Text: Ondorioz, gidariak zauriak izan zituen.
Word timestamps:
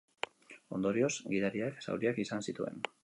Ondorioz, 0.77 1.11
gidariak 1.35 1.77
zauriak 1.89 2.23
izan 2.25 2.43
zituen. 2.51 2.83